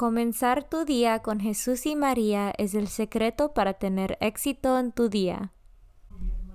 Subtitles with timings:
[0.00, 5.10] Comenzar tu día con Jesús y María es el secreto para tener éxito en tu
[5.10, 5.52] día.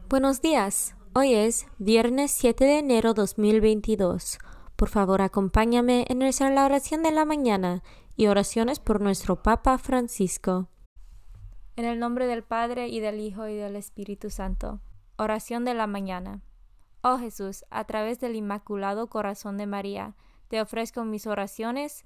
[0.09, 0.95] Buenos días.
[1.14, 4.39] Hoy es viernes 7 de enero 2022.
[4.75, 7.83] Por favor, acompáñame en nuestra la oración de la mañana
[8.16, 10.68] y oraciones por nuestro Papa Francisco.
[11.75, 14.82] En el nombre del Padre y del Hijo y del Espíritu Santo.
[15.18, 16.41] Oración de la mañana.
[17.04, 20.16] Oh Jesús, a través del Inmaculado Corazón de María,
[20.48, 22.05] te ofrezco mis oraciones,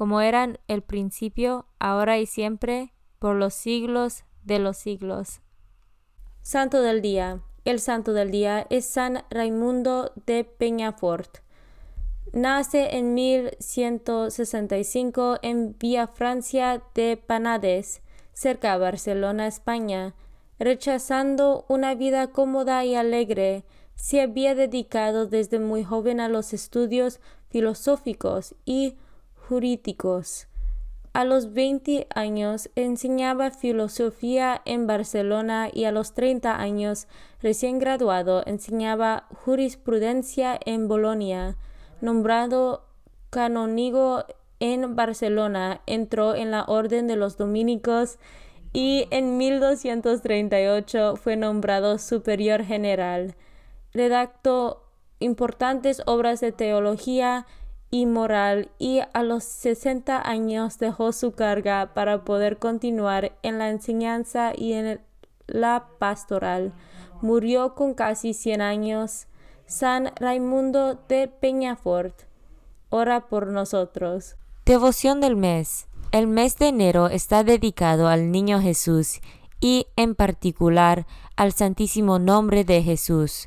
[0.00, 5.42] como eran el principio, ahora y siempre, por los siglos de los siglos.
[6.40, 7.42] Santo del Día.
[7.66, 11.40] El Santo del Día es San Raimundo de Peñafort.
[12.32, 15.76] Nace en 1165 en
[16.14, 18.00] Francia de Panades,
[18.32, 20.14] cerca de Barcelona, España.
[20.58, 23.64] Rechazando una vida cómoda y alegre,
[23.96, 28.94] se había dedicado desde muy joven a los estudios filosóficos y
[29.50, 30.46] jurídicos.
[31.12, 37.08] A los 20 años enseñaba filosofía en Barcelona y a los 30 años,
[37.42, 41.56] recién graduado, enseñaba jurisprudencia en Bolonia.
[42.00, 42.84] Nombrado
[43.30, 44.24] canónigo
[44.60, 48.20] en Barcelona, entró en la Orden de los Dominicos
[48.72, 53.34] y en 1238 fue nombrado superior general.
[53.92, 54.84] Redactó
[55.18, 57.46] importantes obras de teología,
[57.90, 63.70] y moral y a los 60 años dejó su carga para poder continuar en la
[63.70, 65.00] enseñanza y en
[65.46, 66.72] la pastoral.
[67.20, 69.26] Murió con casi 100 años.
[69.66, 72.22] San Raimundo de Peñafort,
[72.88, 74.36] ora por nosotros.
[74.66, 75.86] Devoción del mes.
[76.12, 79.20] El mes de enero está dedicado al Niño Jesús
[79.60, 83.46] y en particular al Santísimo Nombre de Jesús.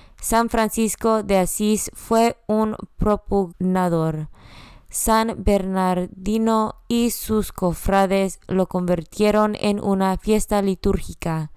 [0.21, 4.29] San Francisco de Asís fue un propugnador.
[4.87, 11.51] San Bernardino y sus cofrades lo convirtieron en una fiesta litúrgica.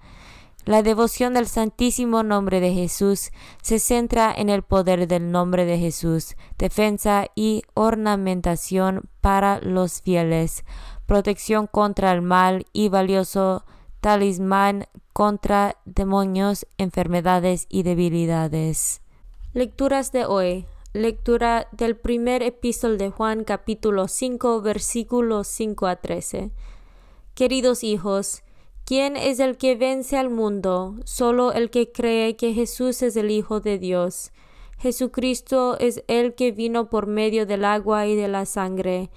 [0.65, 3.29] La devoción del Santísimo Nombre de Jesús
[3.61, 10.65] se centra en el poder del nombre de Jesús, defensa y ornamentación para los fieles,
[11.05, 13.63] protección contra el mal y valioso
[14.05, 19.01] talismán contra demonios, enfermedades y debilidades.
[19.53, 20.67] Lecturas de hoy.
[20.93, 26.51] Lectura del primer epístol de Juan capítulo 5 versículos 5 a 13.
[27.33, 28.43] Queridos hijos,
[28.85, 30.97] ¿Quién es el que vence al mundo?
[31.05, 34.31] Solo el que cree que Jesús es el Hijo de Dios.
[34.77, 39.09] Jesucristo es el que vino por medio del agua y de la sangre.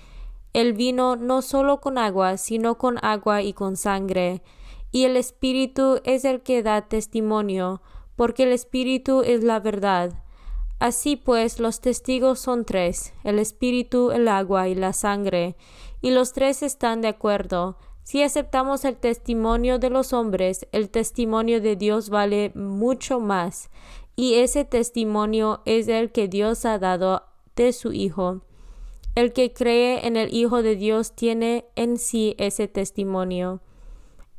[0.55, 4.41] Él vino no solo con agua, sino con agua y con sangre.
[4.91, 7.83] Y el Espíritu es el que da testimonio,
[8.17, 10.25] porque el Espíritu es la verdad.
[10.79, 15.57] Así pues, los testigos son tres, el Espíritu, el agua y la sangre,
[16.01, 17.77] y los tres están de acuerdo.
[18.05, 23.71] Si aceptamos el testimonio de los hombres, el testimonio de Dios vale mucho más,
[24.17, 27.25] y ese testimonio es el que Dios ha dado
[27.55, 28.43] de su Hijo.
[29.15, 33.61] El que cree en el Hijo de Dios tiene en sí ese testimonio.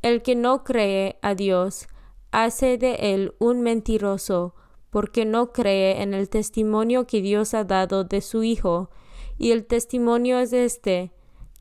[0.01, 1.87] El que no cree a Dios
[2.31, 4.55] hace de él un mentiroso,
[4.89, 8.89] porque no cree en el testimonio que Dios ha dado de su Hijo.
[9.37, 11.11] Y el testimonio es este,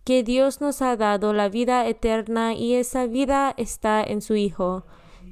[0.04, 4.86] que Dios nos ha dado la vida eterna y esa vida está en su Hijo.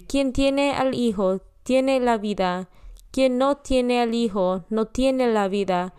[0.09, 2.69] Quien tiene al Hijo tiene la vida,
[3.11, 5.95] quien no tiene al Hijo no tiene la vida.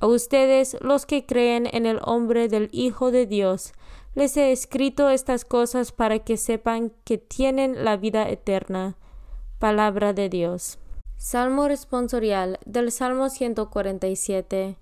[0.00, 3.72] A ustedes, los que creen en el hombre del Hijo de Dios,
[4.14, 8.96] les he escrito estas cosas para que sepan que tienen la vida eterna.
[9.58, 10.78] Palabra de Dios.
[11.16, 14.76] Salmo responsorial del Salmo 147.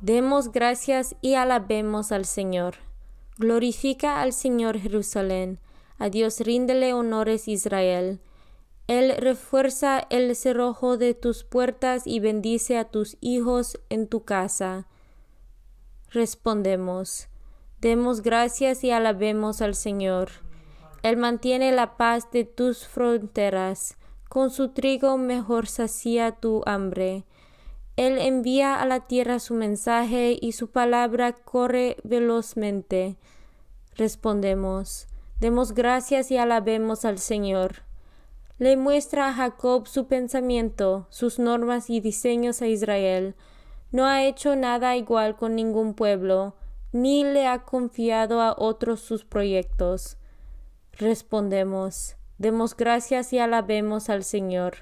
[0.00, 2.74] Demos gracias y alabemos al Señor.
[3.38, 5.60] Glorifica al Señor Jerusalén.
[5.98, 8.20] A Dios ríndele honores Israel.
[8.88, 14.88] Él refuerza el cerrojo de tus puertas y bendice a tus hijos en tu casa.
[16.10, 17.28] Respondemos.
[17.82, 20.30] Demos gracias y alabemos al Señor.
[21.02, 23.96] Él mantiene la paz de tus fronteras.
[24.28, 27.24] Con su trigo mejor sacía tu hambre.
[27.96, 33.16] Él envía a la tierra su mensaje y su palabra corre velozmente.
[33.96, 35.08] Respondemos,
[35.40, 37.82] demos gracias y alabemos al Señor.
[38.58, 43.34] Le muestra a Jacob su pensamiento, sus normas y diseños a Israel.
[43.90, 46.54] No ha hecho nada igual con ningún pueblo,
[46.92, 50.18] ni le ha confiado a otros sus proyectos.
[50.92, 54.74] Respondemos, demos gracias y alabemos al Señor.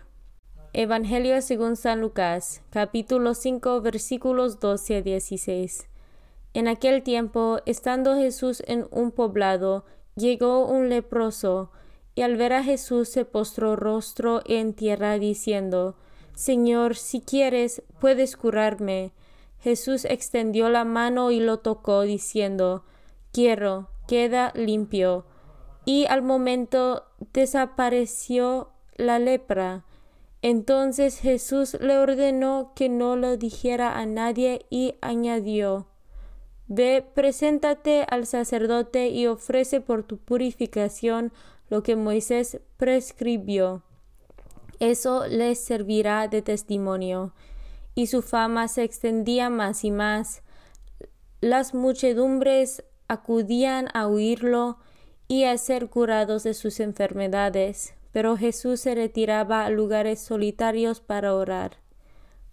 [0.73, 5.89] Evangelio según San Lucas, capítulo 5, versículos 12 a 16.
[6.53, 9.85] En aquel tiempo, estando Jesús en un poblado,
[10.17, 11.71] llegó un leproso,
[12.17, 15.97] y al ver a Jesús se postró rostro en tierra, diciendo,
[16.35, 19.13] Señor, si quieres, puedes curarme.
[19.61, 22.85] Jesús extendió la mano y lo tocó, diciendo,
[23.33, 25.25] Quiero, queda limpio.
[25.85, 29.85] Y al momento desapareció la lepra
[30.43, 35.87] entonces Jesús le ordenó que no lo dijera a nadie y añadió,
[36.67, 41.33] Ve, preséntate al sacerdote y ofrece por tu purificación
[41.69, 43.83] lo que Moisés prescribió.
[44.79, 47.35] Eso les servirá de testimonio.
[48.01, 50.43] Y su fama se extendía más y más.
[51.41, 54.79] Las muchedumbres acudían a oírlo
[55.29, 61.35] y a ser curados de sus enfermedades pero Jesús se retiraba a lugares solitarios para
[61.35, 61.79] orar.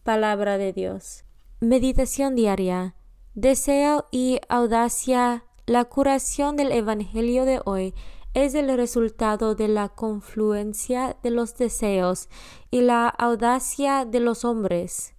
[0.04, 1.24] Palabra de Dios.
[1.60, 2.96] Meditación diaria.
[3.34, 5.46] Deseo y audacia.
[5.66, 7.94] La curación del Evangelio de hoy
[8.34, 12.30] es el resultado de la confluencia de los deseos
[12.72, 15.17] y la audacia de los hombres.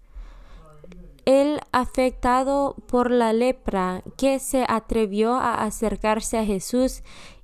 [1.28, 7.02] El afectado por la lepra que se atrevió a acercarse a Jesús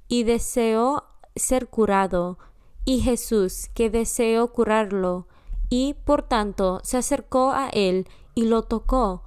[0.09, 1.05] y deseó
[1.37, 2.39] ser curado,
[2.87, 5.29] y Jesús, que deseó curarlo,
[5.69, 9.23] y por tanto se acercó a él y lo tocó.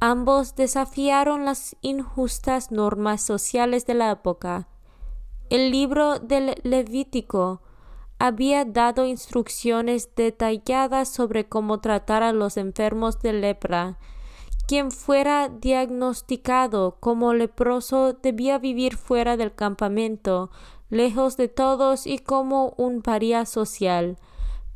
[0.00, 4.66] Ambos desafiaron las injustas normas sociales de la época.
[5.48, 7.62] El libro del Levítico
[8.22, 13.98] había dado instrucciones detalladas sobre cómo tratar a los enfermos de lepra.
[14.68, 20.52] Quien fuera diagnosticado como leproso debía vivir fuera del campamento,
[20.88, 24.18] lejos de todos y como un paria social.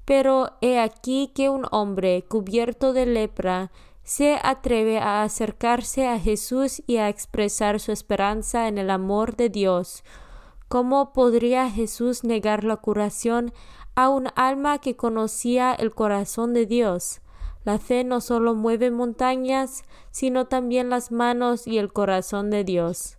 [0.04, 3.70] Pero he aquí que un hombre cubierto de lepra
[4.02, 9.50] se atreve a acercarse a Jesús y a expresar su esperanza en el amor de
[9.50, 10.02] Dios.
[10.68, 13.52] ¿Cómo podría Jesús negar la curación
[13.94, 17.20] a un alma que conocía el corazón de Dios?
[17.64, 23.18] La fe no solo mueve montañas, sino también las manos y el corazón de Dios.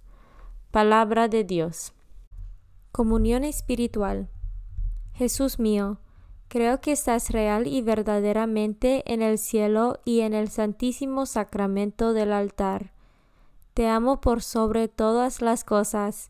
[0.71, 1.93] Palabra de Dios.
[2.91, 4.29] Comunión espiritual.
[5.13, 5.99] Jesús mío,
[6.47, 12.33] creo que estás real y verdaderamente en el cielo y en el santísimo sacramento del
[12.33, 12.93] altar.
[13.73, 16.29] Te amo por sobre todas las cosas,